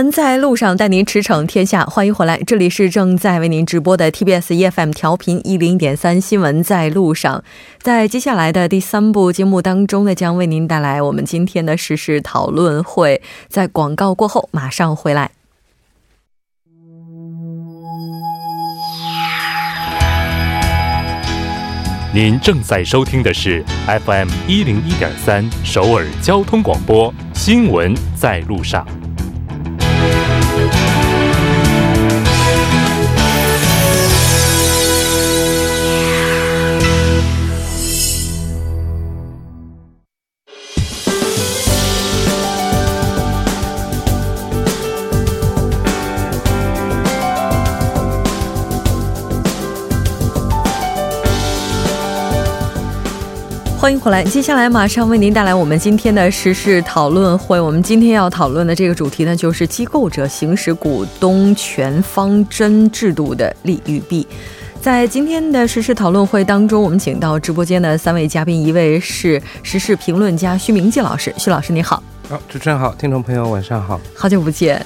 [0.00, 1.84] 闻在路上，带您驰骋天下。
[1.84, 6.18] 欢迎回来，这里是正在为您直播的 TBS EFM 调频一零点三。
[6.18, 7.44] 新闻在路上，
[7.82, 13.20] 在接下来的第三部节目当中呢，将为您带来我们今天的时事讨论会。
[13.48, 15.32] 在广告过后，马上回来。
[22.14, 27.12] 您正在收听的是 FM 一零一点三首尔交通广播。
[27.34, 28.86] 新闻在路上。
[53.90, 57.58] 欢迎回来，接下来马上为您带来我们今天的时事讨论会。
[57.58, 64.24] 我们今天要讨论的这个主题呢，就是机构者行使股东权方针制度的利与弊。
[64.80, 72.00] 在今天的时事讨论会当中，我们请到直播间的三位嘉宾，一位是时事评论家徐明季老师，徐老师你好。
[72.28, 74.80] 好，主持人好，听众朋友晚上好，好久不见。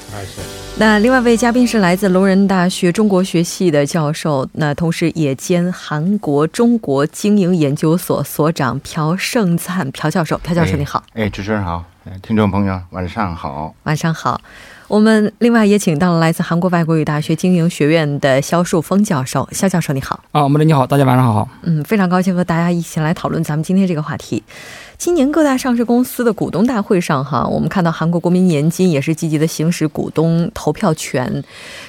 [0.76, 10.36] 那另外一位嘉宾是来自龙仁大学中国学系的教授，那同时也兼韩国中国经营研究所所长朴胜灿朴教授。
[10.38, 11.84] 朴教授你好，哎，主持人好，
[12.22, 14.40] 听众朋友晚上好，晚上好。
[14.88, 20.18] 我们另外也请到了来自韩国外国语大学经营学院的肖树峰教授，肖教授你好。
[20.32, 21.48] 啊，我们的你好，大家晚上好。
[21.62, 24.42] 嗯，非常高兴和大家一起来讨论咱们今天这个话题。
[24.96, 31.42] 今年各大上市公司的股东大会上，哈，我们看到韩国国民年金也是积极的行使股东投票权。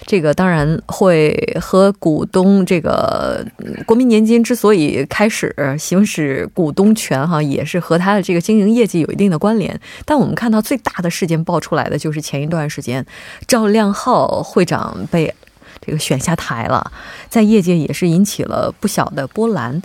[0.05, 3.45] 这个当然会和股东这个
[3.85, 9.79] 国民年金之所以开始行使股东权，哈，也是和他的这个经营业绩有一定的关联。
[10.03, 13.05] 但我们看到最大的事件爆出来的就是前一段时间
[13.47, 15.33] 赵亮浩会长被
[15.79, 16.91] 这个选下台了，
[17.29, 19.81] 在业界也是引起了不小的波澜。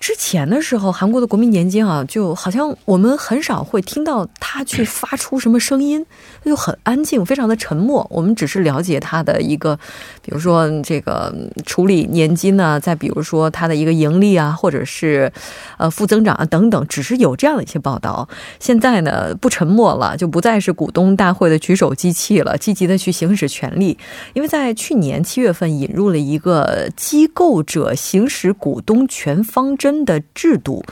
[0.00, 6.04] 之前的时候，韩国的国民年金啊，就好像我们很少会听到他去发出什么声音，
[6.44, 8.06] 就很安静，非常的沉默。
[8.10, 9.76] 我们只是了解他的一个，
[10.22, 11.34] 比如说这个
[11.66, 15.30] 处理年金呢，再比如说他的一个盈利啊，或者是
[15.78, 18.28] 呃负增长啊等等，只是有这样的一些报道。
[18.60, 23.98] 现在呢，不沉默了，就不再是股东大会的举手机器了，积极的去行使权利。
[24.32, 29.87] 因为在去年七月份引入了一个机构者行使股东权方针。
[29.88, 30.84] 真的制度，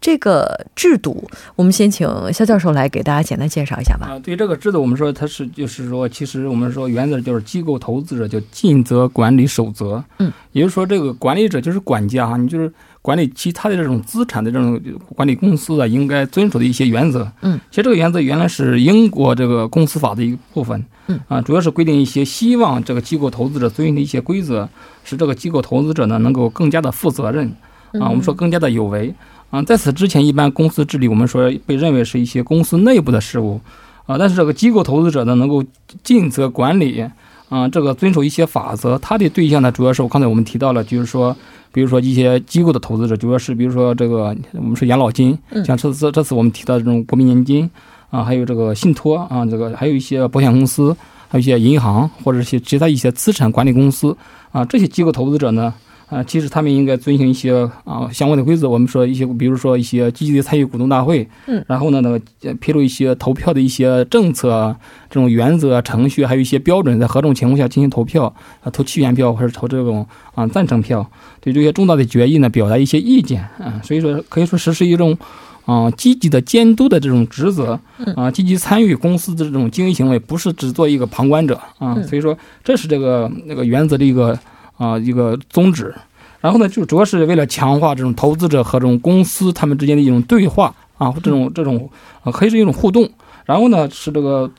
[0.00, 4.08] 这个制度，我们先请肖教授来给大家简单介绍一下吧。
[4.10, 10.02] 啊，对这个制度，我们说它是，就是说，其实我们说原则就是机构投资者叫尽责管理守则。
[10.18, 12.72] 嗯，也就是说，这个管理者就是管家哈，你就是
[13.02, 14.82] 管理其他的这种资产的这种
[15.14, 17.30] 管理公司啊，应该遵守的一些原则。
[17.42, 20.84] 嗯，其实这个原则原来是英国这个公司法的一部分。
[21.06, 24.68] 嗯，啊，主要是规定一些希望这个机构投资者遵循的一些规则，
[25.04, 27.54] 使这个机构投资者呢能够更加的负责任。
[27.92, 29.12] 啊，我们说更加的有为。
[29.50, 33.60] 啊，在此之前，一般公司治理我们说被认为是一些公司内部的事务。
[34.06, 35.64] 啊，但是这个机构投资者呢，能够
[36.02, 37.04] 尽责管理。
[37.48, 41.36] 啊，这个遵守一些法则，它的对象呢，主要是我刚才我们提到了，就是说，
[41.72, 45.36] 比如说一些机构的投资者，主要是比如说这个我们说养老金，
[45.66, 47.68] 像这次这次我们提到这种国民年金
[48.10, 50.96] 啊，还有这个信托啊，这个还有一些保险公司，
[51.28, 54.16] 还有一些银行或者一些其他一些资产管理公司。
[54.52, 55.74] 啊，这些机构投资者呢。
[56.10, 57.52] 啊，其实他们应该遵循一些
[57.84, 58.68] 啊相关的规则。
[58.68, 62.20] 我们说一些，比如说一些积极的参与股东大会，嗯，然后呢，那个
[62.54, 64.74] 披露一些投票的一些政策、
[65.08, 68.24] 这种原则、程序，还有一些标准，在何种情况下进行投票
[68.62, 70.04] 啊，投弃权票或者投这种
[70.34, 71.08] 啊赞成票，
[71.40, 73.80] 对这些重大的决议呢表达一些意见啊。
[73.84, 75.16] 所以说，可以说实施一种
[75.64, 77.78] 啊积极的监督的这种职责，
[78.16, 81.94] 啊，积极参与公司的这种经营行为，不是只做一个旁观者啊。
[82.02, 84.36] 所以说，这是这个那个原则的一个。
[84.80, 85.94] 啊，一个宗旨，
[86.40, 91.90] 然后呢，就主要是为了强化这种投资者和这种公司他们之间的一种对话啊，这种这种
[92.24, 93.06] 啊，可以是一种互动。
[93.44, 94.50] 然后呢，是这个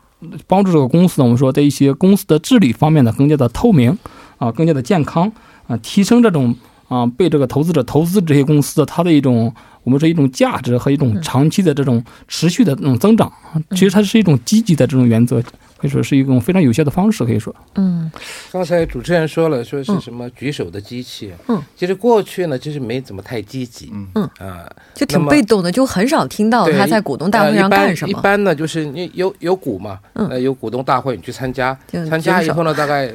[0.46, 3.98] 帮助这个公司呢，我们说在一些公司的治理方面呢，更加的透明
[4.38, 5.32] 啊，更加的健康
[5.66, 6.56] 啊，提升这种
[6.88, 9.52] 啊被这个投资者投资这些公司的它的一种
[9.84, 13.32] 我们说一种价值和一种长期的这种持续的这种增长。
[13.72, 15.42] 其实它是一种积极的这种原则。
[15.82, 17.52] 可以说是一种非常有效的方式，可以说。
[17.74, 18.12] 嗯
[18.52, 21.34] 刚才主持人说了，说是什么举手的机器。
[21.48, 23.92] 嗯，其实过去呢，其实没怎么太积极。
[23.92, 28.10] 嗯嗯啊，就挺被动的，就很少听到他在股东大会上干什么。
[28.10, 31.76] 呃一般一般呢，就是你有有股嘛，嗯呃，有股东大会你去参加，
[32.08, 33.12] 参加以后呢，大概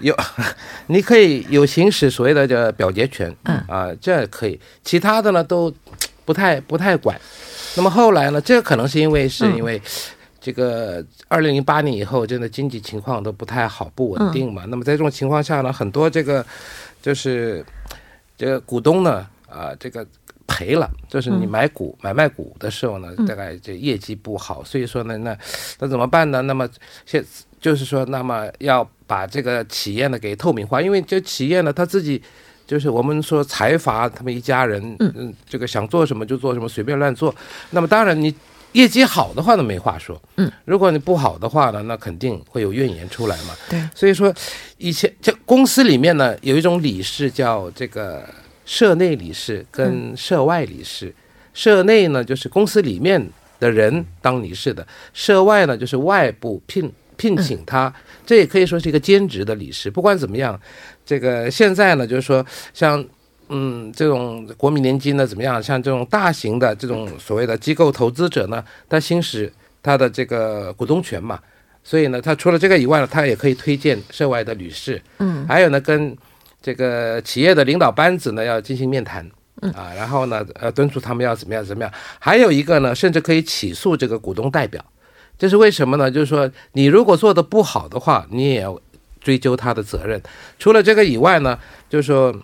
[0.00, 0.16] 有
[0.88, 5.70] 你可以有行使所谓的叫表决权，嗯啊，这可以，其他的呢都
[6.26, 7.18] 不太不太管。
[7.76, 9.80] 那么后来呢，这个可能是因为是嗯因为。
[10.38, 14.64] 这个二零零八年以后，真的经济情况都不太好，不稳定嘛。
[14.68, 16.46] 那么在这种情况下呢，很多这个
[17.02, 17.66] 就是
[18.38, 20.06] 这个股东呢，啊、这个
[20.46, 25.36] 赔了，就是你嗯买股、买卖股的时候呢，大概这业绩不好，所以说呢，那
[25.80, 26.40] 那怎么办呢？
[26.42, 26.68] 那么
[27.04, 27.24] 现
[27.60, 32.22] 就是说，那么要把这个企业呢给透明化，因为这企业呢他自己。
[32.66, 37.34] 就是我们说财阀他们一家人，嗯，这个想做什么就做什么，随便乱做。
[37.70, 38.34] 那么当然你
[38.72, 43.54] 业绩好的话呢没话说，嗯，如果你不好的话呢，那肯定会有怨言出来嘛。
[43.70, 44.34] 对，所以说，
[44.78, 48.28] 以前这公司里面呢有一种理事叫这个
[48.64, 51.14] 社内理事跟社外理事。
[51.54, 53.24] 社内呢就是公司里面
[53.58, 57.92] 的人当理事的，社外呢就是外部聘聘请他，
[58.24, 59.90] 这也可以说是一个兼职的理事。
[59.90, 60.60] 不管怎么样，
[61.04, 63.04] 这个现在呢就是说像。
[63.48, 65.62] 嗯，这种国民年金呢怎么样？
[65.62, 71.38] 像这种大型的这种所谓的机构投资者呢，他行使他的这个股东权嘛，
[71.84, 76.16] 所以呢，他除了这个以外呢，他也可以推荐涉外的理事，嗯还有呢，跟
[76.60, 79.24] 这个企业的领导班子呢要进行面谈，
[79.72, 81.92] 啊，然后呢，呃，敦促他们要怎么样怎么样。
[82.18, 84.84] 还有一个呢，甚至可以起诉这个股东代表，
[85.38, 86.10] 这是为什么呢？
[86.10, 88.80] 就是说，你如果做的不好的话，你也要
[89.20, 90.20] 追究他的责任。
[90.58, 92.34] 除了这个以外呢，就是说。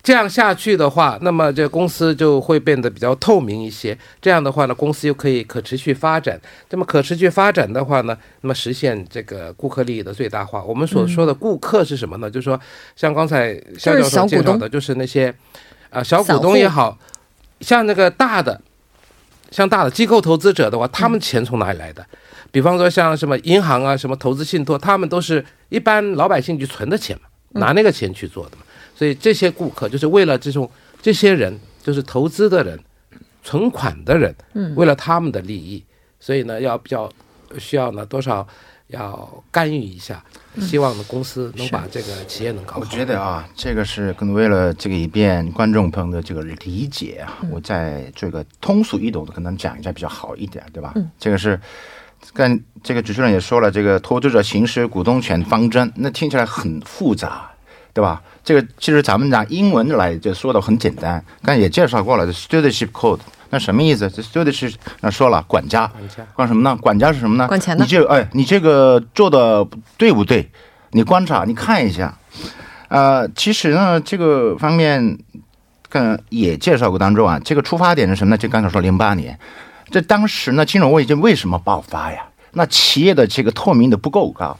[0.00, 3.98] 这样下去的话，那么这公司就会变得比较透明一些。
[4.22, 6.40] 这样的话呢，公司又可以可持续发展。
[6.66, 10.62] 这么可持续发展的话呢，那么实现这个顾客利益的最大化。
[10.62, 12.30] 我们所说的顾客是什么呢？
[12.30, 12.58] 就是说，
[12.96, 15.34] 像刚才肖教授介绍的，就是那些
[15.90, 16.96] 啊、小股东也好，
[17.60, 18.58] 像那个大的，
[19.50, 22.04] 像大的机构投资者的话，他们钱从哪里来的？
[22.50, 27.28] 比方说像什么银行啊、什么投资信托，他们都是一般老百姓去存的钱嘛，
[27.60, 28.62] 拿那个钱去做的嘛。
[28.94, 32.78] 所以这些顾客就是为了这种这些人，就是投资的人、
[33.42, 35.84] 存款的人，嗯为了他们的利益，
[36.18, 37.10] 所以呢，要比较
[37.58, 38.46] 需要呢多少
[38.88, 40.22] 要干预一下，
[40.60, 42.80] 希望呢公司能把这个企业能搞好。
[42.80, 50.92] 我觉得啊，这个是更为了这个以便观众朋友的这个理解啊，我在这个通俗易懂的可能讲一下比较好一点，对吧？
[50.96, 51.58] 嗯这个是。
[52.34, 57.48] 跟这个主持人也说了，这个投资者行使股东权方针，那听起来很复杂，
[57.94, 58.20] 对吧？
[58.42, 63.20] 这个其实咱们拿英文来就说的很简单，刚才也介绍过了，这 stewardship code，
[63.50, 64.10] 那什么意思？
[64.10, 65.90] 这 stewardship 那说了，管家，
[66.34, 66.76] 管什么呢？
[66.80, 67.46] 管家是什么呢？
[67.48, 69.66] 管钱的你这个哎，你这个做的
[69.96, 70.50] 对不对？
[70.90, 72.18] 你观察，你看一下。
[72.88, 75.18] 呃，其实呢，这个方面，
[75.88, 78.38] 跟也介绍过当中啊，这个出发点是什么呢？
[78.38, 79.38] 就刚才说零八年，
[79.90, 82.24] 这当时呢，金融危机为什么爆发呀？
[82.52, 84.56] 那企业的这个透明度不够高，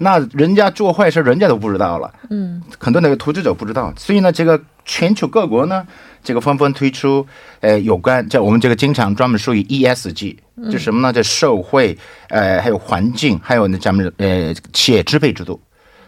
[0.00, 2.12] 那人家做坏事，人家都不知道了。
[2.30, 5.86] 嗯很多那个投资者不知道，所以呢，这个全球各国呢，
[6.24, 7.26] 这个纷纷推出，
[7.60, 10.36] 呃，有关叫我们这个经常专门属于 ESG，
[10.70, 11.12] 就什么呢？
[11.12, 11.96] 叫社会，
[12.28, 15.60] 呃，还有环境，还有呢咱们呃企业支配制度。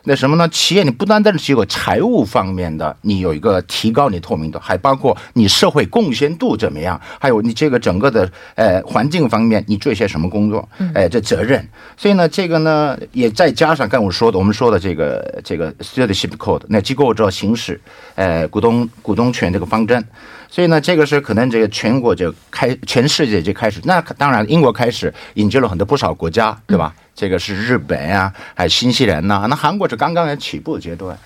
[0.05, 0.49] 那什么呢？
[0.49, 11.65] 企业你不单单是有个财务方面的，你有一个提高你透明度，还包括你社会贡献度怎么样，还有你这个整个的呃环境方面，你做一些什么工作，哎、这责任。
[11.97, 17.81] 所以呢，这个呢也再加上刚我说的，我们说的这个这个 stewardship code，那机构要行使
[18.17, 20.05] 呃股东股东权这个方针。
[20.51, 23.81] 所以呢，这个是可能这个全国就开，全世界就开始。
[23.85, 26.95] 那当然，英国开始引进了很多不少国家，对吧？
[27.15, 31.17] 这个是日本呀、还有新西兰呐、那韩国是刚刚起步阶段。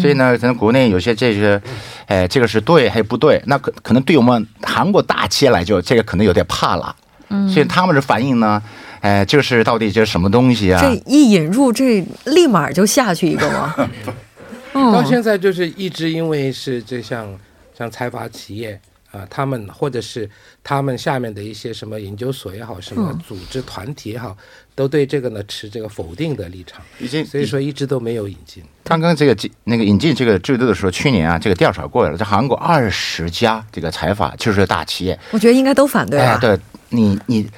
[0.00, 1.60] 所以呢，可能国内有些这个，
[2.06, 3.42] 哎，这个是对还是不对？
[3.46, 6.94] 那可可能对我们韩国大企业来就，这个可能有点怕了。
[7.52, 8.62] 所以他们的反应呢，
[9.00, 10.80] 哎，就是到底这是什么东西啊？
[10.80, 13.74] 这一引入，这立马就下去一个吗？
[14.72, 17.28] 嗯到现在就是一直因为是这项
[17.76, 18.80] 像财阀企业
[19.14, 20.28] 啊，他们或者是
[20.64, 24.36] 他们下面的一些什么研究所也好，什么组织团体也好，
[24.74, 28.60] 都对这个呢持这个否定的立场，已经所以说一直都没有引进。
[28.82, 37.48] 刚刚这个进那个引进这个制度的时候，去年啊，这个调查过了，在韩国二十家这个财阀就是大企业，我觉得应该都反对啊。，哎对你你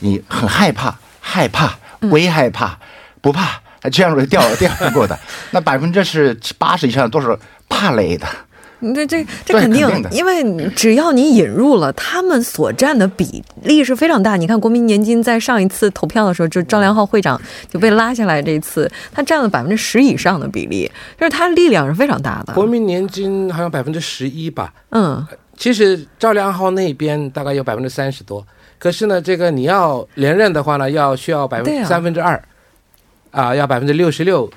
[0.00, 1.78] 你很害怕，害怕，
[2.10, 2.78] 微害怕，
[3.22, 3.58] 不怕，
[3.90, 5.18] 这样子调调查过的，
[5.52, 8.26] 那百分之是八十以上都是怕雷的。
[8.94, 14.36] 这这这肯定肯定的因为只要你引入了，他们所占的比例是非常大。
[14.36, 22.52] 你看，国民年金在上一次投票的时候，就赵良浩会长就被拉下来，这一次他占了百分之十以上的比例，就是他力量是非常大的。
[22.52, 25.26] 国民年金好像百分之十一吧，嗯，
[25.56, 28.46] 其实赵良浩那边大概有百分之三十多，
[28.78, 32.42] 可是呢，这个你要连任的话呢，要需要百分之三分之二，
[33.30, 34.50] 啊，要百分之六十六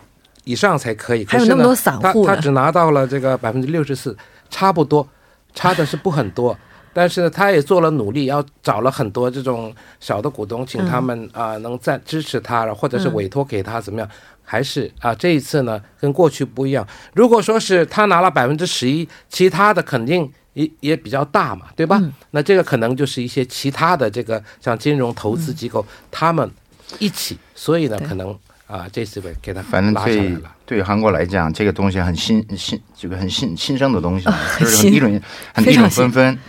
[0.50, 1.24] 以上才可以。
[1.24, 4.16] 可是呢还有那么多散户他他只拿到了这个百分之六十四，
[4.50, 5.08] 差不多，
[5.54, 6.58] 差的是不很多。
[6.92, 14.10] 但是呢，他也做了努力，要找了很多这种小的股东，请他们啊、能赞支持他，或者是嗯委托给他怎么样？
[14.44, 16.86] 还是啊，这一次呢跟过去不一样。
[17.14, 22.00] 如果说是他拿了百分之十一，其他的肯定也也比较大嘛，对吧？
[22.02, 26.50] 嗯那这个可能就是一些其他的这个像金融投资机构，他们
[26.98, 28.36] 一起，所以呢可能
[28.70, 30.52] 啊这次给给他反正拉上来对了。
[30.66, 34.26] 对韩国来讲，这个东西很新新，这个很新新生的东西，
[34.60, 35.22] 就是新很议论
[35.56, 36.40] 很议论非常新纷纷。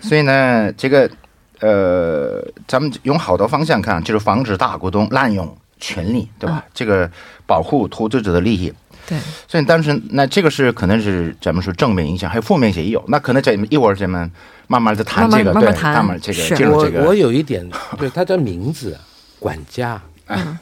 [0.00, 1.10] 所以呢，这个
[1.58, 6.64] 呃，咱们用好的方向看，就是防止大股东滥用权利，对吧？
[6.72, 7.10] 这个
[7.46, 8.72] 保护投资者的利益。
[9.08, 9.18] 对，
[9.48, 13.04] 所以当时那这个是可能是咱们说正面影响，还有负面也有。
[13.08, 14.30] 那可能咱们一会儿咱们
[14.68, 17.04] 慢慢的谈这个，对，慢慢慢慢谈慢慢这个进入这个。
[17.04, 17.68] 我有一点，
[17.98, 18.96] 对他的名字
[19.38, 20.58] 管家，嗯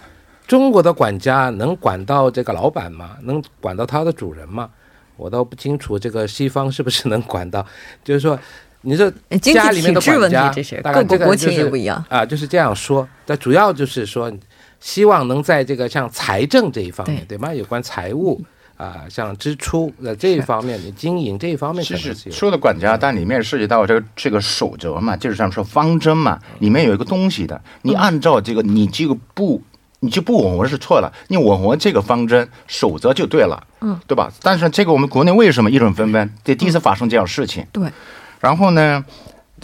[0.47, 3.17] 中国的管家能管到这个老板吗？
[3.23, 4.69] 能管到他的主人吗？
[5.17, 7.65] 我倒不清楚，这个西方是不是能管到？
[8.05, 8.39] 就是说，
[8.83, 9.11] 你说
[9.41, 13.09] 家里面的管家，这是大概各国国情这个就是也不一样啊，就是这样说。
[13.25, 14.31] 但主要就是说，
[14.81, 17.55] 希望能在这个像财政这一方面，对吗？
[17.55, 18.39] 有关财务
[18.77, 22.13] 啊，像支出的这一方面，你经营这一方面其实。
[22.31, 29.63] 说的管家，但里面涉及到这个这个守则嘛，就是说方针嘛，里面有一个东西的，你按照这个你这个不。
[30.05, 34.31] 你就不吻合是错了，你吻合这个方针守则就对了，嗯，对吧？
[34.43, 36.31] 但是这个我们国内为什么议论纷纷？
[36.45, 37.91] 这第一次发生这样事情，对。
[38.41, 39.03] 然后呢，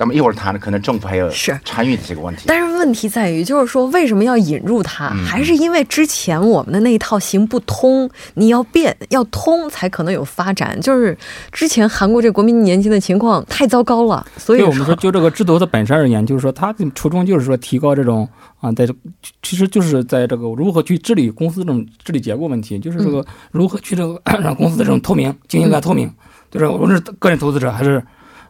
[0.00, 2.44] 咱们一会儿谈的可能政府还有是参与的这个问题。
[2.46, 5.08] 但是问题在于，就是说为什么要引入它？
[5.12, 10.80] 嗯还是因为之前我们的那一套行不通，你要变要通才可能有发展。
[10.80, 11.14] 就是
[11.52, 18.26] 之前韩国这国民年金的情况太糟糕了，所以我们说，就这个制度的本身而言，就是说它的初衷就是说提高这种
[18.60, 18.94] 啊，在这
[19.42, 26.10] 其实就是在这个如何去治理公司这种治理结构问题，就是这个如何去这个 让公司的这种透明、经营的透明，
[26.50, 28.02] 就是无论是个人投资者还是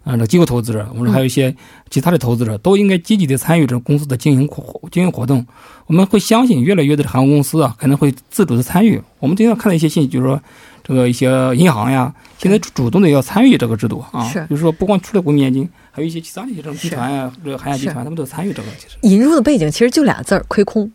[0.02, 1.54] 啊这机构投资者，我们还有一些
[1.90, 5.46] 其他的投资者，都应该积极的参与这种公司的经营活经营活动。
[5.86, 9.00] 我们会相信越来越多的航空公司啊，可能会自主的参与。
[9.18, 10.40] 我们经常看到一些信息，就是说
[10.84, 18.68] 这个一些银行呀，现在主动的要参与这个制度啊，是就是说不光除了国民年金，还有一些其他的一些这种集团呀，这个韩亚集团，他们都参与这个。
[18.78, 20.90] 其实引入的背景其实就俩字儿：亏空，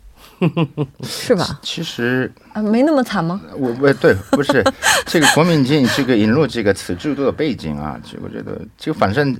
[1.03, 1.59] 是吧？
[1.61, 3.41] 其实啊，没那么惨吗？
[3.57, 4.63] 我我对不是
[5.05, 9.35] 这个国民进这个引入这个此制度的背景啊，这个我觉得就反正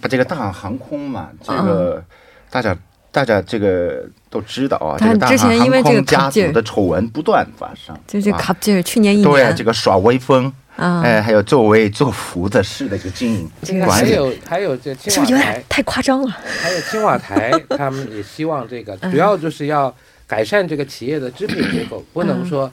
[0.00, 2.02] 把这个大航空嘛，这个
[2.50, 2.76] 大家
[3.10, 16.36] 大家这个都知道啊，这个大之前因为这个航空家族的丑闻不断发生，就是啊卡布尔去年一对年这个耍威风，啊，哎，还有作威作福的事的一个经营管理，还有还有这青瓦是不是有点台，太夸张了？
[16.62, 19.94] 还有青瓦台， 他们也希望这个主要就是要
[20.26, 22.70] 改善这个企业的支配结构，不能说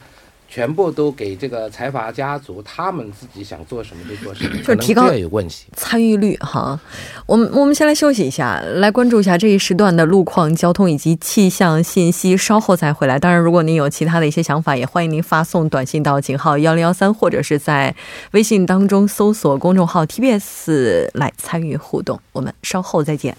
[0.53, 5.65] 全部都给这个财阀家族，他们自己想做什么就做什么，就是提高这有问题。
[5.75, 6.79] 参与率哈，
[7.25, 13.17] 我们我们先来休息一下，来关注一下这一时段的路况、交通以及气象信息，稍后再回来。
[13.17, 17.95] 当然，如果您有其他的一些想法，也欢迎您发送短信到井号幺零幺三，或者是在
[18.33, 22.19] 微信当中搜索公众号 TBS 来参与互动。
[22.31, 23.35] 我们稍后再见。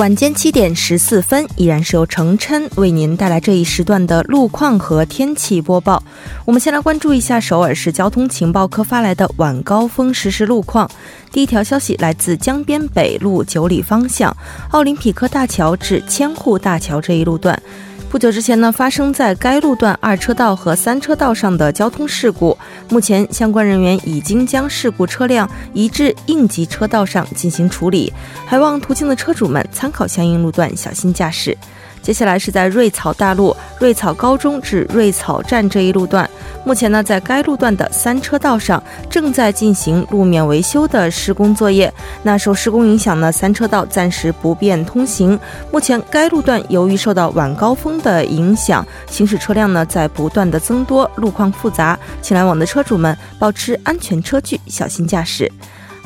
[0.00, 6.02] 晚间七点十四分，依然是由程琛为您带来这一时段的路况和天气播报。
[6.46, 10.90] 我们先来关注一下首尔市交通情报科发来的晚高峰实时路况。
[11.30, 14.34] 第一条消息来自江边北路九里方向
[14.70, 17.62] 奥林匹克大桥至千户大桥这一路段。
[18.10, 28.12] 不久之前呢，发生在该路段二车道和三车道上的交通事故，目前相关人员已经将事故车辆移至应急车道上进行处理，
[28.44, 31.56] 还望途经的车主们参考相应路段，小心驾驶。
[32.02, 36.28] 接下来是在瑞草大路瑞草高中至瑞草站这一路段，
[36.64, 41.92] 目前呢，在该路段的三车道上正在进行路面维修的施工作业。
[42.22, 45.38] 那受施工影响呢，三车道暂时不便通行。
[45.70, 55.50] 目前该路段由于受到晚高峰的影响，行驶车辆呢在不断的增多，路况复杂，请来往的车主们保持安全车距，小心驾驶。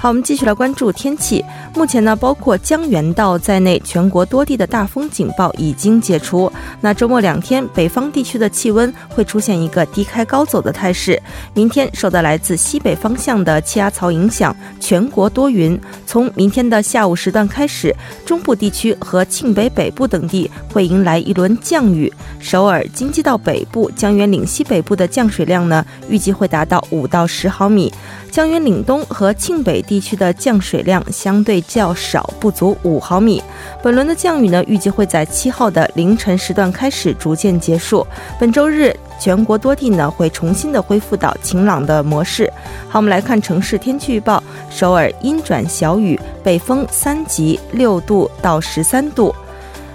[0.04, 1.42] 好，我们继续来关注天气。
[1.74, 6.52] 目前呢，包括江原道在内，全国多地的大风警报已经解除。
[6.82, 11.18] 那周末两天，北方地区的气温会出现一个低开高走的态势。
[11.54, 15.80] 明天受到来自西北方向的气压槽影响，全国多云。
[16.04, 17.96] 从明天的下午时段开始，
[18.26, 22.12] 中部地区和庆北北部等地会迎来一轮降雨。
[22.38, 27.90] 首尔、京畿道北部、江原岭西北部的降水量呢，预计会达到五到十毫米。
[28.30, 33.40] 江原岭东和庆北地地区的降水量相对较少，不足五毫米。
[33.80, 38.04] 本轮的降雨呢，预计会在七号的凌晨时段开始逐渐结束。
[38.36, 42.52] 本周日，全国多地呢会重新的恢复到晴朗的模式。
[42.88, 49.32] 好，我们来看城市天气预报：首尔阴转小雨，北风三级，六度到十三度。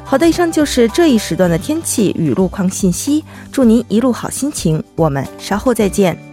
[0.05, 3.25] 好的，以上就是这一时段的天气与路况信息。
[3.51, 6.28] 祝您一路好心情，我们稍后再见。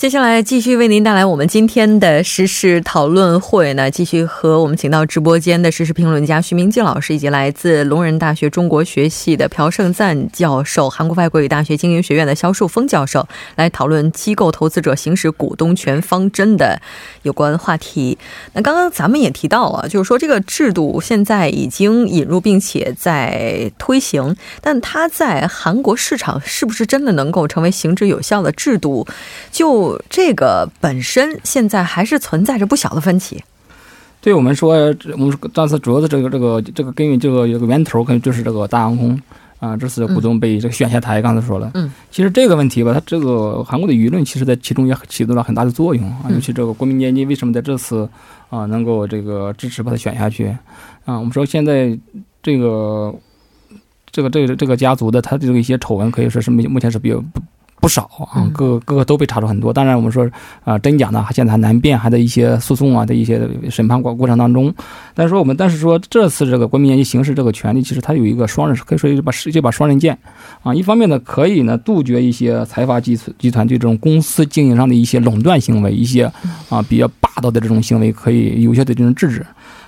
[0.00, 16.80] 接下来继续为您带来我们今天的时事讨论会呢，继续和我们请到直播间的时事评论家徐明季老师，以及来自龙仁大学中国学系的朴胜赞教授、韩国外国语大学经营学院的肖树峰教授来讨论机构投资者行使股东权方针的
[17.20, 18.16] 有关话题。
[18.54, 29.06] 那刚刚咱们也提到了，就是说这个制度现在已经引入并且在推行，但它在韩国市场是不是真的能够成为行之有效的制度？
[29.52, 33.42] 就这个本身现在还是存在着不小的分歧。
[34.20, 34.74] 对我们说，
[35.16, 39.18] 我们当时主要的这个这个这个根源这个这个源头，可能就是这个大航空
[39.58, 41.22] 啊，这次股东被这个选下台。
[41.22, 46.26] 刚才说了，嗯，其实这个问题吧，它这个韩国的舆论其实在其中也起到了很大的作用啊。
[46.28, 48.06] 尤其这个国民年金为什么在这次
[48.50, 50.54] 啊能够这个支持把它选下去
[51.06, 51.18] 啊？
[51.18, 51.98] 我们说现在
[52.42, 53.14] 这个
[54.10, 57.40] 这个这个这个家族的他的这个一些丑闻，可以说是目目前是比较不。
[57.80, 59.72] 不少啊，各各个都被查出很多。
[59.72, 60.28] 当然，我们说
[60.64, 64.72] 啊，真假呢，现在还难辨，还在一些诉讼啊的一些审判过过程当中。
[65.14, 70.16] 但是说我们，但是说这次这个国民年金行使这个权利，其实它有一个双刃，可以说一把是一把双刃剑
[70.62, 70.74] 啊。
[70.74, 76.30] 一方面呢，可以呢杜绝一些财阀集集团对这种公司经营上的一些垄断行为，一些
[76.68, 79.44] 啊比较霸道的这种行为，可以有效的进行制止。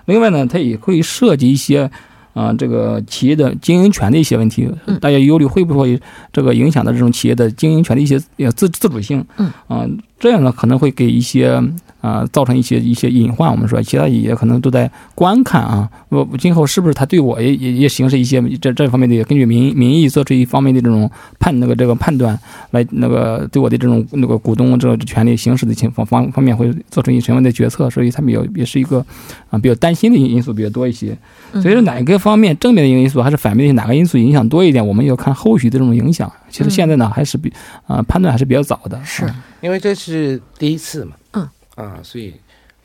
[0.06, 1.90] 另外呢，它也会涉及一些。
[2.32, 4.68] 啊，这个企业的经营权的一些问题，
[5.00, 6.00] 大家忧虑会不会
[6.32, 8.18] 这个影响到这种企业的经营权的一些
[8.52, 9.24] 自自主性？
[9.36, 9.86] 嗯，啊，
[10.22, 11.60] 这样呢可能会给一些。
[12.02, 13.48] 啊，造成一些一些隐患。
[13.48, 15.88] 我们说，其他也可能都在观看啊。
[16.08, 21.08] 我今后是不是他对我也也也行使一些这这方面的根据民民意做出一方面的这种
[21.38, 22.36] 判那个这个判断，
[22.72, 27.88] 来那个对我的这种那个股东这个权利行使的情方方方面会做出一什么样的决策？
[27.88, 29.06] 所以他们也也是一个
[29.50, 31.16] 啊比较担心的因素比较多一些。
[31.52, 34.84] 所以说哪个方面正面的因素还是反面的哪个因素影响多一点？
[34.84, 36.28] 我们要看后续的这种影响。
[36.52, 37.52] 其实现在呢还是比
[37.86, 39.24] 啊判断还是比较早的，是
[39.60, 41.16] 因为这是第一次嘛。
[41.32, 42.34] 嗯啊，所以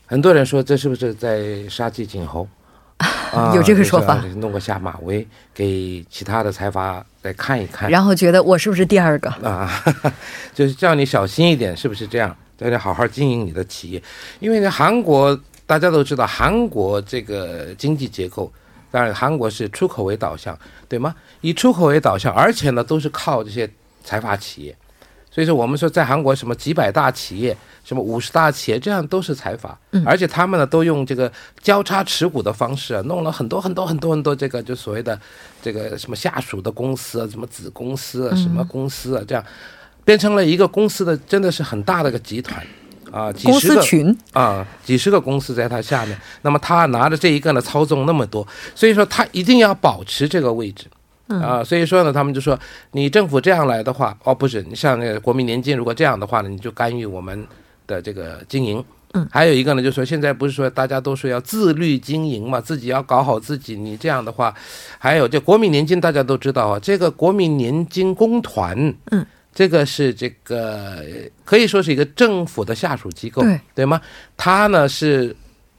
[0.06, 2.48] 很多人说这是不是在杀鸡儆猴？
[3.32, 9.70] 啊，有这个说法，弄个下马威给其他的财阀来看一看，然后觉得我是不是第二个啊？
[10.54, 12.34] 就是叫你小心一点，是不是这样？
[12.56, 14.02] 叫你好好经营你的企业，
[14.40, 18.50] 因为呢，韩国大家都知道，韩国这个经济结构，
[18.90, 21.14] 当然韩国是出口为导向，对吗？
[21.40, 23.68] 以出口为导向，而且呢，都是靠这些
[24.02, 24.76] 财阀企业。
[25.30, 35.20] 所以说，我们说在韩国什么几百大企业，什么五十大企业，这样都是财阀，而且他们呢都用这个交叉持股的方式啊，弄了很多很多很多很多这个就所谓的
[35.62, 39.44] 这个什么下属的公司啊，什么子公司啊，什么公司啊，这样
[40.04, 42.66] 变成了一个公司的真的是很大的一个集团
[43.10, 50.86] 啊，几十个群啊，几十个公司在他下面，那么他拿着这一个呢操纵那么多，所以说他一定要保持这个位置。
[51.28, 52.58] 啊，所以说呢，他们就说
[52.92, 57.46] 你政府这样来的话，哦，不是，你像那个国民年金，如果这样的话呢，你就干预我们
[57.86, 58.82] 的这个经营。
[59.12, 63.76] 嗯，还有一个呢，就是说现在不是说大家都说要自律经营嘛，自己要搞好自己。
[63.76, 64.54] 你这样的话，
[64.98, 71.04] 还有这国民年金，大家都知道啊，这个国民年金公团，嗯，这个是这个
[71.44, 74.00] 可以说是一个政府的下属机构，对对吗？
[74.36, 75.34] 它呢是。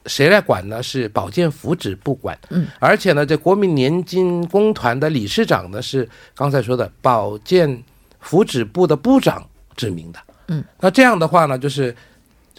[0.06, 0.82] 谁来管呢？
[0.82, 2.36] 是保健福祉部管。
[2.48, 7.80] 嗯，而且呢，这国民年金公团的理事长呢是刚才说的保健
[8.18, 10.18] 福祉部的部长指名的。
[10.48, 11.94] 嗯，那这样的话呢，就是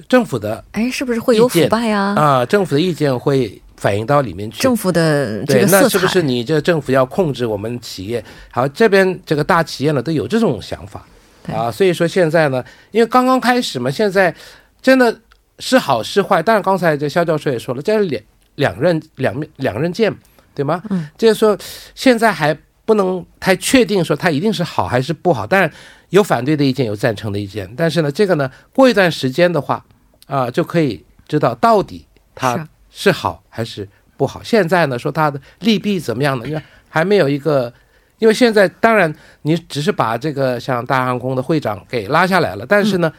[0.08, 2.14] 政府的哎，是不是会有腐败呀？
[2.16, 4.62] 啊，政府的意见会反映到里面去。
[4.62, 8.24] 政府的这个那是不是你这政府要控制我们企业？
[8.50, 11.06] 好，这边这个大企业呢都有这种想法
[11.52, 11.72] 啊。
[11.72, 14.34] 所以说现在呢，因为刚刚开始嘛，现在
[14.82, 15.20] 真的。
[15.64, 18.24] 是好是坏，但是刚才这肖教授也说了，这是两
[18.56, 20.12] 两刃两面两刃剑，
[20.56, 20.82] 对吗？
[20.90, 21.56] 嗯，就是说
[21.94, 25.46] 现在还不能太确定说它一定是好还是不好。
[25.46, 25.72] 当然
[26.10, 29.86] 有反对的意见，有赞成的意见，但是呢，这个呢，过一段时间的话
[30.26, 34.44] 啊，就可以知道到底它是好还是不好。
[34.44, 36.48] 现在呢，说它的利弊怎么样呢？
[36.48, 37.74] 因为还没有一个。
[38.22, 43.12] 因为现在当然你只是把这个像大航空的会长给拉下来了，但是呢，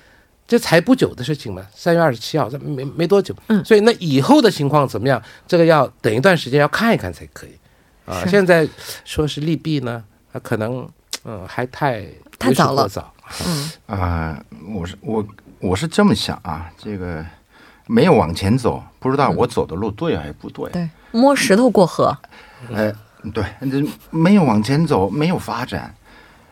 [0.47, 7.59] 这才不久的事情嘛，三月二十七号，这没没多久，嗯，所以那以后的情况怎么样，这个要等一段时间要看一看才可以，
[8.07, 8.65] 啊，现在
[9.05, 10.89] 说是利弊呢，啊，可能
[11.25, 12.07] 嗯还太
[12.39, 13.13] 太早了，早，
[13.45, 15.27] 嗯啊，我是我
[15.59, 17.27] 我是这么想啊，这个
[17.93, 22.17] 没有往前走，不知道我走的路对还是不对，对，摸石头过河，
[22.75, 22.93] 哎。
[23.33, 25.95] 对，这没有往前走，没有发展。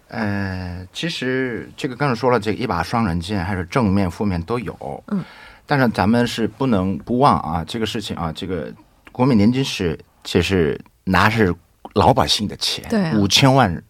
[0.07, 5.03] 呃，其实这个刚才说了，这个一把双刃剑，还是正面、负面都有。
[5.09, 5.21] 嗯，
[5.67, 8.73] 但是咱们是不能不忘啊，这个事情啊，这个
[9.11, 11.53] 国民年金是其实拿是
[11.95, 13.83] 老百姓的钱，对，五千万，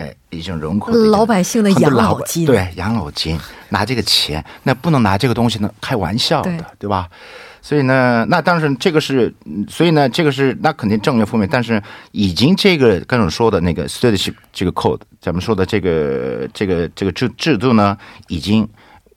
[0.00, 7.06] 哎，已经融合老百姓的养老金，对，养老金拿这个钱，那不能拿这个东西呢开玩笑的，对吧？
[7.60, 9.30] 所以呢，那当然这个是，
[9.68, 11.82] 所以呢，这个是那肯定正面负面，但是
[12.12, 17.94] 已经这个刚才说的那个 s t u d y 这个 code，咱们说的这个这个这个制制度呢，
[18.28, 18.66] 已经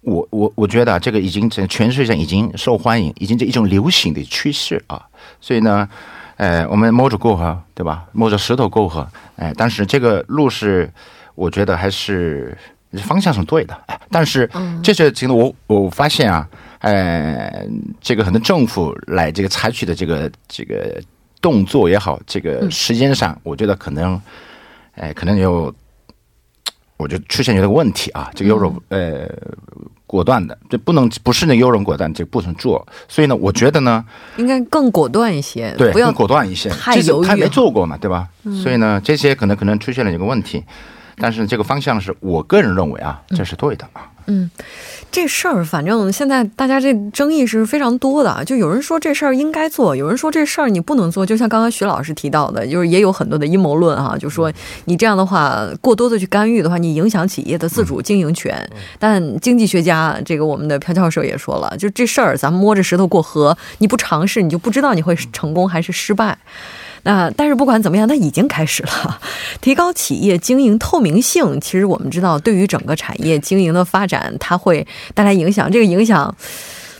[0.01, 5.01] 我我我觉得这个已经在全世界已经受欢迎，已经是一种流行的趋势啊。
[5.39, 5.87] 所以呢，
[6.43, 8.06] 呃，我们摸着过河，对吧？
[8.12, 10.91] 摸着石头过河，哎，但是这个路是
[11.36, 12.58] 我觉得还是
[12.97, 13.73] 方向是对的，
[14.12, 14.49] 但是
[14.84, 16.45] 这些情况我我发现啊。
[16.79, 17.65] 呃，
[18.01, 21.01] 这个很多政府来这个采取的这个这个
[21.39, 24.21] 动作也好，这个时间上，我觉得可能，
[24.95, 25.73] 哎，可能有，
[26.97, 29.29] 我就出现有个问题啊，这个有种呃
[30.13, 32.88] 果断的，这不能不是那优柔果断，这不能做。
[33.08, 34.06] 所以呢，我觉得呢，
[34.38, 38.28] 应该更果断一些，对，更果断一些，太犹豫，他没做过嘛，对吧？
[38.62, 40.63] 所以呢，这些可能可能出现了一个问题，
[41.17, 44.10] 但是这个方向是我个人认为啊，这是对的啊。
[44.28, 44.49] 嗯，
[45.12, 51.26] 这事儿反正现在大家这争议是非常多的，就有人说这事儿应该做，有人说这事儿你不能做。
[51.26, 54.49] 就像刚刚徐老师提到的，就是也有很多的阴谋论哈，就说
[54.86, 58.58] 你这样的话过多的去干预的话，你影响企业的自主经营权。
[58.97, 66.38] 但经济学家这个我们的朴教授也说了，就这事儿咱们摸着石头过河，你不尝试你就不知道你会成功还是失败。
[67.03, 69.21] 那但是不管怎么样，它已经开始了。
[69.61, 75.71] 提高企业经营透明性，其实我们知道，对于整个产业经营的发展，它会带来影响。
[75.71, 76.35] 这个影响，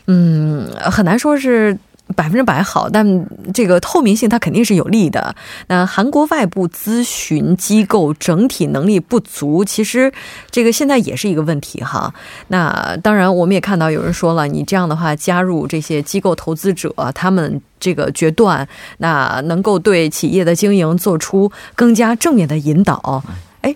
[0.08, 1.78] 嗯，很难说是。
[2.14, 5.36] 百分之百好，但这个透明性它肯定是有利的。
[5.68, 10.12] 那韩国外部咨询机构整体能力不足，其实
[10.50, 12.14] 这个现在也是一个问题哈。
[12.48, 18.68] 那当然，我们也看到有人说了，你这样的话加入这些机构投资者，他们这个决断，
[19.00, 23.24] 那能够对企业的经营做出更加正面的引导。
[23.62, 23.76] 哎，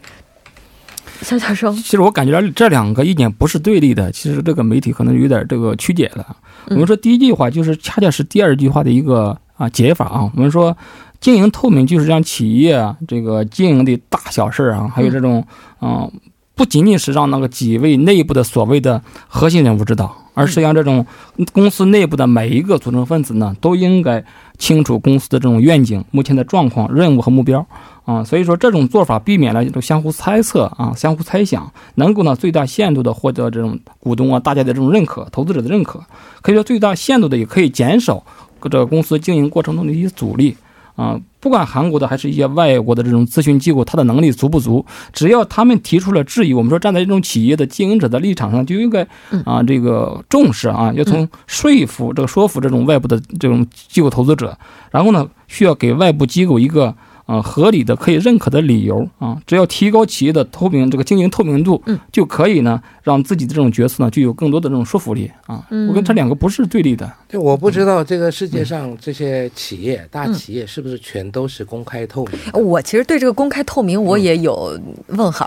[1.22, 6.36] 肖教授，其实我感觉这两个意见不是对立的，其实这个媒体可能有点这个曲解了。
[6.70, 10.32] 我们说第一句话就是恰恰是第二句话的一个啊解法啊。
[10.36, 10.76] 我们说
[11.20, 15.46] 经营透明就是让企业啊这个经营的大小事啊，还有这种
[15.82, 16.12] 嗯，
[16.56, 21.06] 不仅仅是让那个几位内部的所谓的核心人物知道，而是让这种
[21.54, 24.24] 公司内部的每一个组成分子呢都应该
[24.58, 27.66] 清楚公司的这种愿景、目前的状况、任务和目标。
[28.08, 36.02] 啊，所以说这种做法避免了这种相互猜测啊、相互猜想，能够呢最大限度的获得这种股东啊大家的这种认可、投资者的认可，
[36.42, 38.24] 可以说最大限度的也可以减少
[38.62, 40.56] 这个公司经营过程中的一些阻力
[40.96, 41.20] 啊。
[41.42, 49.06] 不管韩国的还是一些外国的这种咨询机构，它的能力足不足，只要他们提出了质疑，我们说站在这种企业的经营者的立场上，就应该
[49.44, 54.58] 啊这个重视啊，要从说服这个说服这种外部的这种机构投资者，
[54.92, 56.96] 然后呢需要给外部机构一个。
[57.28, 65.62] 啊，合理的可以认可的理由啊，只要提高企业的透明，这个经营透明度，嗯，就可以呢，让自己的这种决策呢，具有更多的这种说服力啊。
[65.90, 67.12] 我跟这两个不是对立的。
[67.28, 72.66] 对，我不知道这个世界上这些企业，大企业是不是全都是公开透明？
[72.66, 75.46] 我其实对这个公开透明我也有问号，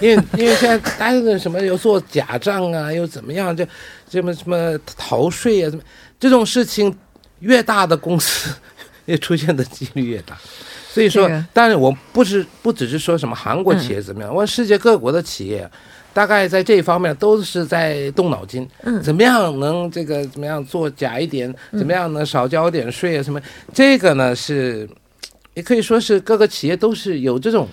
[0.00, 3.66] 因为因为现在大家什么又做假账啊，又怎么样，就
[4.08, 5.82] 这么什么逃税啊，什么
[6.18, 6.94] 这种事情，
[7.40, 8.50] 越大的公司，
[9.04, 10.38] 也出现的几率越大。
[10.92, 15.66] 所以说，但是我不是不只是说什么韩国企业怎么样，我世界各国的企业，
[16.12, 18.68] 大概在这一方面都是在动脑筋，
[19.02, 23.40] 怎么样能这个怎么样做假一点，怎么样能少交点税啊什么？
[23.72, 24.86] 这个呢是，
[25.54, 27.66] 也可以说是各个企业都是有这种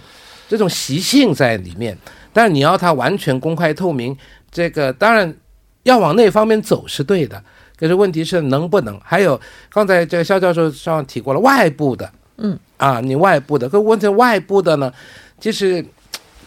[0.48, 1.98] 这种习性在里面。
[2.32, 4.16] 但是你要它完全公开透明，
[4.50, 5.36] 这个当然
[5.84, 7.44] 要往那方面走是对的，
[7.76, 8.98] 可是问题是能不能？
[9.04, 9.38] 还有
[9.70, 12.10] 刚才这个肖教授上提过了外部的。
[12.38, 14.92] 嗯，啊，你外部的，可问题外部的呢，
[15.38, 15.86] 就是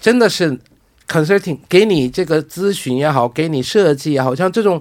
[0.01, 0.59] 真的是
[1.07, 4.81] consulting 给你这个咨询也好，给你设计也好，像这种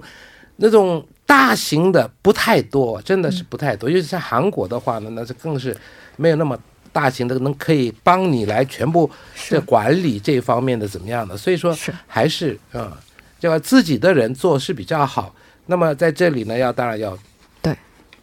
[0.56, 3.90] 那种大型的不太多，真的是不太多。
[3.90, 5.76] 尤其像韩国的话呢，那是更是
[6.16, 6.58] 没有那么
[6.90, 9.10] 大型的能可以帮你来全部
[9.48, 11.36] 这管理这方面的怎么样的。
[11.36, 12.98] 所以说是还是啊，
[13.38, 15.34] 就要自己的人做是比较好。
[15.66, 17.31] 那么在这里呢，要当然要对。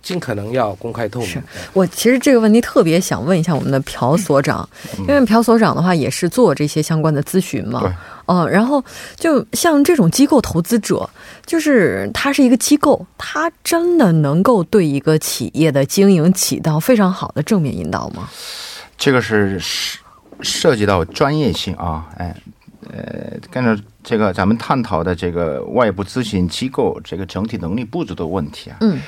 [0.01, 1.29] 尽可能要公开透明。
[1.29, 1.43] 是。
[1.73, 4.67] 我其实这个问题特别想问一下我们的朴所长，
[4.99, 7.81] 因为朴所长的话也是做这些相关的咨询嘛。
[7.81, 7.91] 对，
[8.27, 8.83] 嗯、然后
[9.15, 11.09] 就像这种机构投资者，
[11.45, 18.29] 就是他是一个机构，他真的能够对一个企业的经营起到非常好的正面引导吗？
[18.97, 19.97] 这个是涉
[20.41, 22.35] 涉及到专业性啊，哎，
[22.91, 28.99] 呃，跟着这个咱们探讨的这个外部咨询机构这个整体能力不足的问题啊，嗯，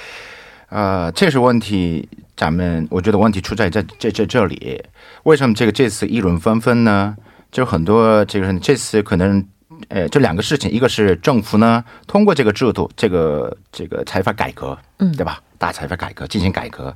[0.72, 4.82] 呃，这是问题，咱们我觉得问题出在这这这这里，
[5.24, 7.16] 为什么这个这次议论纷纷呢？
[7.52, 9.46] 就很多这个这次可能。
[9.90, 15.42] 呃，这两个事情，一个是政府呢通过这个制度，这个这个财阀改革，嗯对吧？
[15.58, 16.96] 大财阀改革进行改革，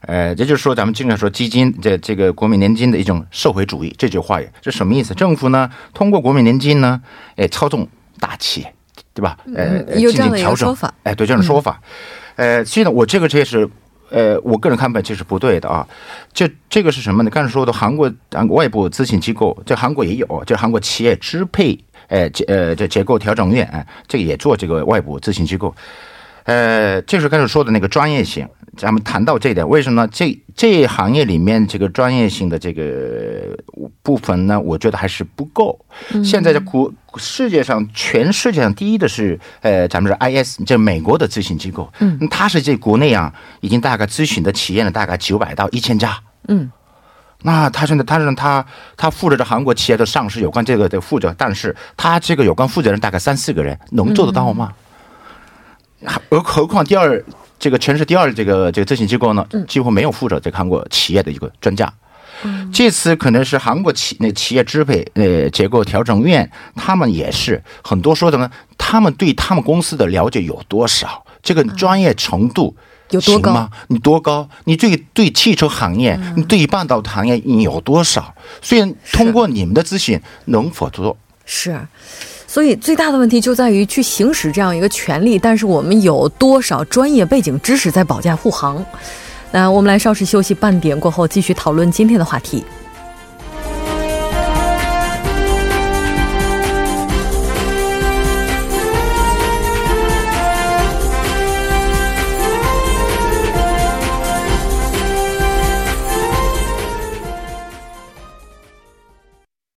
[0.00, 5.14] 呃，也就是说咱们经常说基金这这个国民年金的一种社会主义这句话呀，这什么意思？
[5.14, 7.00] 政府呢通过国民年金呢，
[7.36, 7.86] 哎，操纵
[8.18, 8.74] 大企业，
[9.16, 9.36] 对吧？
[9.56, 11.80] 呃，嗯有这样的一个进行调整说法，哎，对这种说法，
[12.36, 13.68] 呃，所以呢，我这个这也是。
[14.08, 15.84] 呃，我个人看法这是不对的啊，
[16.32, 17.28] 这这个是什么呢？
[17.28, 21.76] 刚才说的韩国韩国外部咨询机构，这韩国也有，这韩国企业支配，
[22.06, 25.74] 呃结呃这结构调整院，哎这个也做这个外部咨询机构，
[26.46, 30.08] 呃，就是刚才说的那个专业性，咱们谈到这一点，为什么呢？
[30.12, 33.56] 这这行业里面这个专业性的这个
[34.02, 35.78] 部分呢，我觉得还是不够。
[36.24, 46.70] 现在的国世界上，全世界上第一的是呃，咱们是 IS，这美国的咨询机构，嗯，它是这国内啊，已经大概咨询的企业呢，大概九百到一千家，嗯。
[47.42, 48.64] 那他现在，他是他
[48.96, 54.66] 他负责着韩国企业的上市有关这个的负责，但是他这个有关负责人大概三四个人，能做得到吗？
[54.66, 54.74] 还
[56.28, 57.24] 而何况第二，
[57.58, 61.92] 这个全市第二这个这个咨询机构呢，几乎没有负责这个韩国企业的一个专家。
[62.72, 72.76] 这次可能是韩国企那企业支配呃结构调整院，他们也是很多说的呢，他们对他们公司的了解有多少，这个专业程度。
[73.10, 73.70] 有多高吗？
[73.86, 74.48] 你多高？
[74.64, 78.34] 你对对汽车行业，你对半导体行业你有多少？
[78.60, 81.16] 虽然通过你们的咨询能否做？
[81.44, 81.80] 是，
[82.56, 88.82] 所以最大的问题就在于去行使这样一个权利，但是我们有多少专业背景知识在保驾护航？
[89.52, 92.64] 那我们来稍事休息，半点过后继续讨论今天的话题。